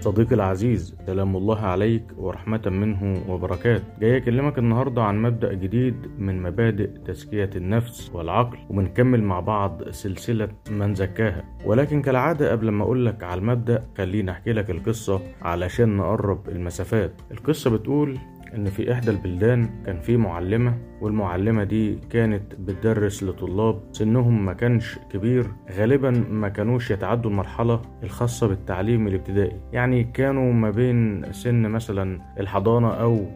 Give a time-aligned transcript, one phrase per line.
[0.00, 6.42] صديقي العزيز سلام الله عليك ورحمة منه وبركاته جاي أكلمك النهاردة عن مبدأ جديد من
[6.42, 11.44] مبادئ تزكية النفس والعقل وبنكمل مع بعض سلسلة من زكاها.
[11.64, 17.12] ولكن كالعادة قبل ما أقولك على المبدأ خليني أحكي لك القصة علشان نقرب المسافات.
[17.30, 18.18] القصة بتقول
[18.54, 24.98] إن في إحدى البلدان كان في معلمة والمعلمة دي كانت بتدرس لطلاب سنهم ما كانش
[25.12, 25.46] كبير
[25.78, 29.56] غالبا ما كانوش يتعدوا المرحلة الخاصة بالتعليم الابتدائي.
[29.72, 33.26] يعني كانوا ما بين سن مثلا الحضانة أو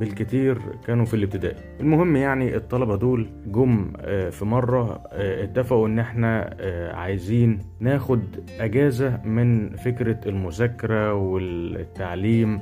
[0.00, 1.56] بالكتير كانوا في الابتدائي.
[1.80, 3.92] المهم يعني الطلبة دول جم
[4.30, 6.56] في مرة اتفقوا إن إحنا
[6.94, 8.22] عايزين ناخد
[8.60, 12.60] أجازة من فكرة المذاكرة والتعليم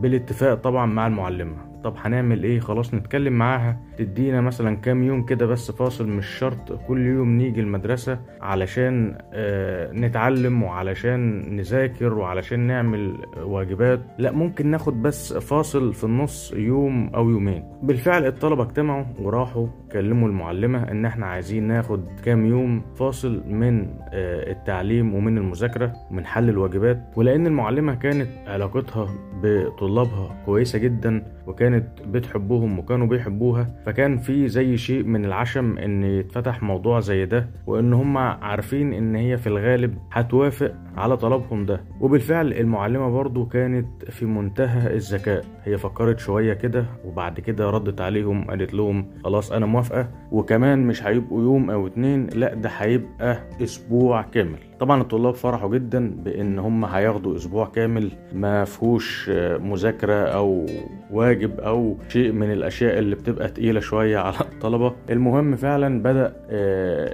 [0.00, 1.71] بالاتفاق طبعا مع المعلمة.
[1.84, 3.76] طب هنعمل إيه؟ خلاص نتكلم معاها.
[3.98, 9.92] تدينا مثلا كام يوم كده بس فاصل مش شرط كل يوم نيجي المدرسة علشان آه
[9.92, 14.00] نتعلم وعلشان نذاكر وعلشان نعمل واجبات.
[14.18, 17.64] لا ممكن ناخد بس فاصل في النص يوم أو يومين.
[17.82, 23.80] بالفعل الطلبة اجتمعوا وراحوا كلموا المعلمة إن إحنا عايزين ناخد كام يوم فاصل من
[24.12, 27.02] آه التعليم ومن المذاكرة ومن حل الواجبات.
[27.16, 29.06] ولأن المعلمة كانت علاقتها
[29.42, 31.71] بطلابها كويسة جدا وكانت
[32.06, 37.92] بتحبهم وكانوا بيحبوها فكان في زي شيء من العشم إن يتفتح موضوع زي ده وإن
[37.92, 41.80] هم عارفين إن هي في الغالب هتوافق على طلبهم ده.
[42.00, 45.44] وبالفعل المعلمة برضو كانت في منتهى الذكاء.
[45.64, 51.06] هي فكرت شوية كده وبعد كده ردت عليهم قالت لهم خلاص أنا موافقة وكمان مش
[51.06, 54.58] هيبقوا يوم أو اتنين لأ ده هيبقى أسبوع كامل.
[54.82, 59.28] طبعا الطلاب فرحوا جدا بإن هم هياخدوا أسبوع كامل ما فيهوش
[59.60, 60.66] مذاكرة أو
[61.10, 64.92] واجب أو شيء من الأشياء اللي بتبقى تقيلة شوية على الطلبة.
[65.10, 66.32] المهم فعلا بدأ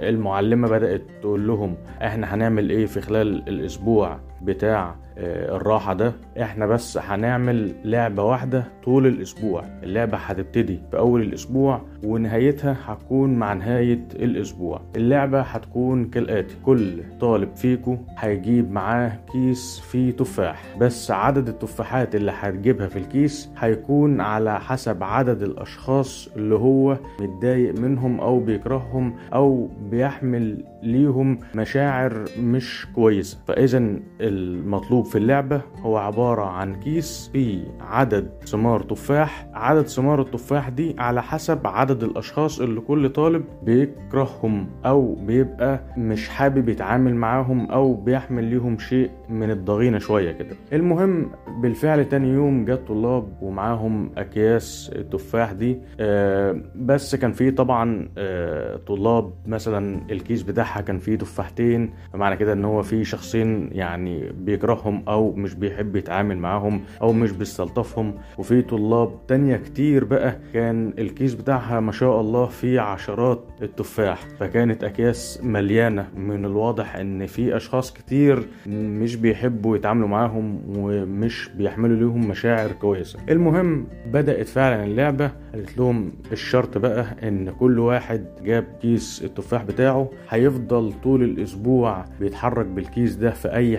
[0.09, 6.13] المعلمة بدأت تقول لهم إحنا هنعمل إيه في خلال الأسبوع؟ بتاع الراحة ده.
[6.41, 9.63] إحنا بس هنعمل لعبة واحدة طول الأسبوع.
[9.83, 14.81] اللعبة هتبتدي في أول الأسبوع ونهايتها هتكون مع نهاية الأسبوع.
[14.95, 20.63] اللعبة هتكون كالآتي كل طالب فيكو هيجيب معاه كيس فيه تفاح.
[20.79, 27.79] بس عدد التفاحات اللي هتجيبها في الكيس هيكون على حسب عدد الأشخاص اللي هو متضايق
[27.79, 33.37] منهم أو بيكرههم أو بيحمل ليهم مشاعر مش كويسة.
[33.47, 39.47] فاذا المطلوب في اللعبة هو عبارة عن كيس فيه عدد ثمار تفاح.
[39.53, 46.29] عدد ثمار التفاح دي على حسب عدد الأشخاص اللي كل طالب بيكرههم أو بيبقى مش
[46.29, 50.55] حابب يتعامل معاهم أو بيحمل ليهم شيء من الضغينة شوية كده.
[50.73, 51.31] المهم
[51.61, 55.77] بالفعل تاني يوم جت طلاب ومعاهم أكياس التفاح دي.
[55.99, 61.93] آه بس كان فيه طبعا آه طلاب مثلا الكيس بتاعها كان فيه تفاحتين.
[62.13, 67.31] فمعنى كده إن هو في شخصين يعني بيكرههم أو مش بيحب يتعامل معاهم أو مش
[67.31, 68.13] بيستلطفهم.
[68.37, 74.83] وفي طلاب تانية كتير بقى كان الكيس بتاعها ما شاء الله فيه عشرات التفاح فكانت
[74.83, 76.07] أكياس مليانة.
[76.17, 83.19] من الواضح إن في أشخاص كتير مش بيحبوا يتعاملوا معاهم ومش بيحملوا ليهم مشاعر كويسة.
[83.29, 90.09] المهم بدأت فعلا اللعبة قالت لهم الشرط بقى إن كل واحد جاب كيس التفاح بتاعه.
[90.29, 93.77] هيفضل طول الأسبوع بيتحرك بالكيس ده في أي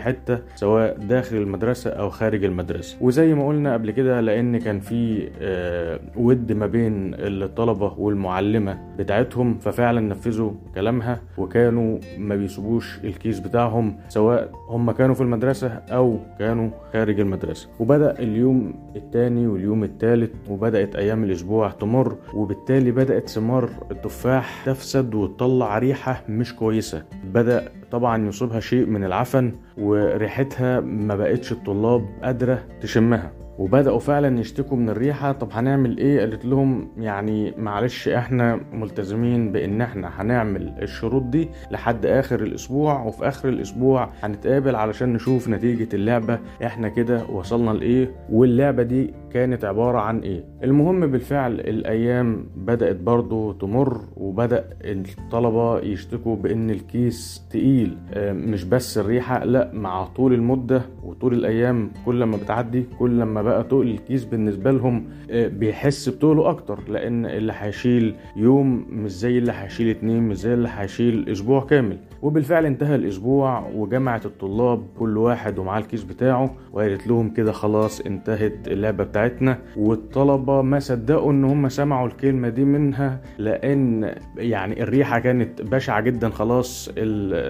[0.54, 2.96] سواء داخل المدرسة أو خارج المدرسة.
[3.00, 9.58] وزي ما قلنا قبل كده لأن كان في آه ود ما بين الطلبة والمعلمة بتاعتهم
[9.58, 16.70] ففعلا نفذوا كلامها وكانوا ما بيسيبوش الكيس بتاعهم سواء هم كانوا في المدرسة أو كانوا
[16.92, 17.68] خارج المدرسة.
[17.80, 25.78] وبدأ اليوم التاني واليوم التالت وبدأت أيام الأسبوع تمر وبالتالي بدأت ثمار التفاح تفسد وتطلع
[25.78, 27.02] ريحة مش كويسة.
[27.24, 33.32] بدأ طبعا يصيبها شيء من العفن وريحتها ما بقتش الطلاب قادرة تشمها.
[33.60, 35.32] وبدأوا فعلا يشتكوا من الريحة.
[35.32, 42.06] طب هنعمل إيه؟ قالت لهم يعني معلش إحنا ملتزمين بإن إحنا هنعمل الشروط دي لحد
[42.06, 46.38] آخر الأسبوع وفي آخر الأسبوع هنتقابل علشان نشوف نتيجة اللعبة.
[46.64, 53.52] إحنا كده وصلنا لإيه؟ واللعبة دي كانت عبارة عن إيه؟ المهم بالفعل الأيام بدأت برضو
[53.52, 57.96] تمر وبدأ الطلبة يشتكوا بإن الكيس تقيل.
[58.16, 63.64] مش بس الريحة لأ مع طول المدة وطول الأيام كل ما بتعدي كل ما بقى
[63.64, 69.88] تقل الكيس بالنسبة لهم بيحس بتقله أكتر لأن اللي هيشيل يوم مش زي اللي هيشيل
[69.88, 71.98] اتنين مش زي اللي هيشيل أسبوع كامل.
[72.22, 78.68] وبالفعل انتهى الأسبوع وجمعت الطلاب كل واحد ومعاه الكيس بتاعه وقالت لهم كده خلاص انتهت
[78.68, 79.58] اللعبة بتاعتنا.
[79.76, 86.28] والطلبة ما صدقوا إن هم سمعوا الكلمة دي منها لأن يعني الريحة كانت بشعة جدا
[86.28, 86.90] خلاص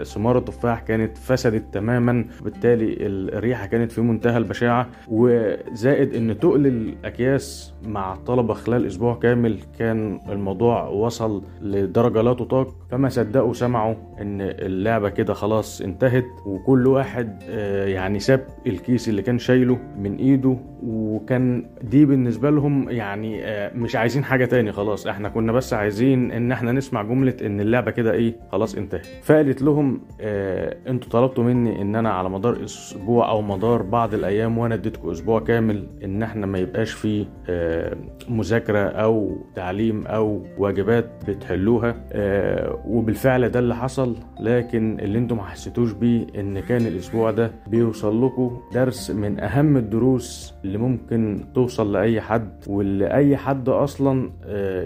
[0.05, 4.87] ثمار التفاح كانت فسدت تماما وبالتالي الريحة كانت في منتهى البشاعة.
[5.91, 12.75] وزائد إن تقل الأكياس مع الطلبة خلال أسبوع كامل كان الموضوع وصل لدرجة لا تطاق.
[12.91, 17.43] فما صدقوا سمعوا إن اللعبة كده خلاص انتهت وكل واحد
[17.87, 23.41] يعني ساب الكيس اللي كان شايله من إيده وكان دي بالنسبة لهم يعني
[23.75, 25.07] مش عايزين حاجة تاني خلاص.
[25.07, 29.07] إحنا كنا بس عايزين إن إحنا نسمع جملة إن اللعبة كده إيه خلاص انتهت.
[29.23, 34.59] فقالت لهم آه أنتوا طلبتوا مني إن أنا على مدار أسبوع أو مدار بعض الأيام
[34.59, 35.70] وأنا اديتكم أسبوع كامل
[36.05, 37.97] إن إحنا ما يبقاش فيه آه
[38.29, 45.43] مذاكرة أو تعليم أو واجبات بتحلوها آه وبالفعل ده اللي حصل لكن اللي أنتم ما
[45.45, 51.93] حسيتوش بيه إن كان الأسبوع ده بيوصل لكم درس من أهم الدروس اللي ممكن توصل
[51.93, 54.31] لأي حد واللي أي حد أصلا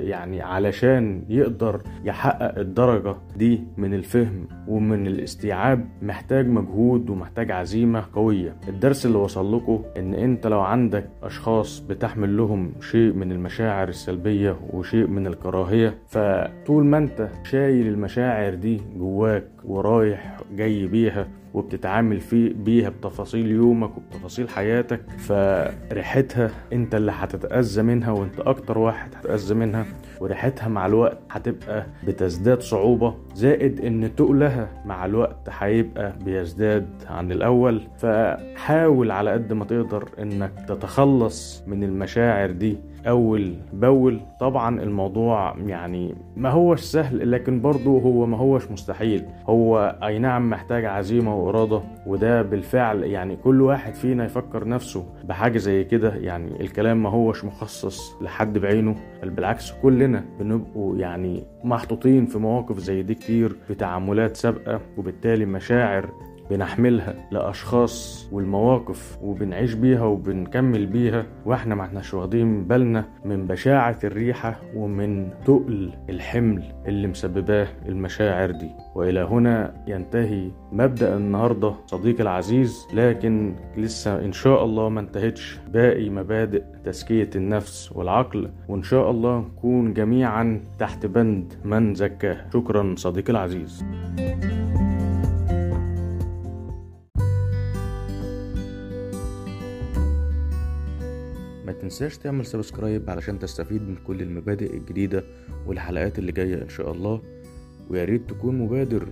[0.05, 8.57] يعني علشان يقدر يحقق الدرجة دي من الفهم ومن الاستيعاب محتاج مجهود ومحتاج عزيمة قوية.
[8.69, 14.56] الدرس اللي وصل لكم إن أنت لو عندك أشخاص بتحمل لهم شيء من المشاعر السلبية
[14.73, 22.21] وشيء من الكراهية فطول ما أنت شايل المشاعر دي جواك ورايح جاي بيها وبتتعامل
[22.65, 29.87] بيها بتفاصيل يومك وبتفاصيل حياتك فريحتها أنت اللي هتتأذى منها وأنت أكتر واحد هتتأذى منها.
[30.21, 37.83] وريحتها مع الوقت هتبقى بتزداد صعوبة زائد إن تقلها مع الوقت هيبقى بيزداد عن الأول.
[37.99, 42.79] فحاول على قد ما تقدر إنك تتخلص من المشاعر دي.
[43.06, 49.25] أول باول طبعا الموضوع يعني ما هوش سهل لكن برضه هو ما هوش مستحيل.
[49.49, 55.59] هو أي نعم محتاج عزيمة وإرادة وده بالفعل يعني كل واحد فينا يفكر نفسه بحاجة
[55.59, 56.15] زي كده.
[56.15, 62.79] يعني الكلام ما هوش مخصص لحد بعينه بل بالعكس كلنا بنبقوا يعني محطوطين في مواقف
[62.79, 66.08] زي دي كتير في تعاملات سابقة وبالتالي مشاعر
[66.51, 74.60] بنحملها لأشخاص والمواقف وبنعيش بيها وبنكمل بيها وإحنا ما إحناش واخدين بالنا من بشاعة الريحة
[74.77, 78.70] ومن تقل الحمل اللي مسبباه المشاعر دي.
[78.94, 86.10] وإلى هنا ينتهي مبدأ النهاردة صديقي العزيز لكن لسه إن شاء الله ما انتهتش باقي
[86.10, 88.51] مبادئ تزكية النفس والعقل.
[88.69, 93.84] وإن شاء الله نكون جميعا تحت بند من زكاه شكرا صديقي العزيز.
[94.19, 94.83] ما
[101.84, 105.24] تنساش تعمل سبسكرايب علشان تستفيد من كل المبادئ الجديدة
[105.67, 107.22] والحلقات اللي جاية إن شاء الله.
[107.91, 109.08] وياريت تكون مبادر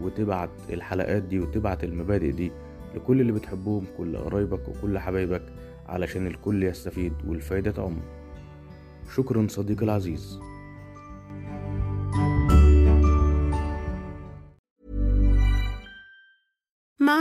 [0.00, 2.52] وتبعت الحلقات دي وتبعت المبادئ دي
[2.94, 5.42] لكل اللي بتحبهم كل قرايبك وكل حبايبك
[5.86, 7.96] علشان الكل يستفيد والفايدة تعم.
[9.16, 10.40] شكرا صديقي العزيز.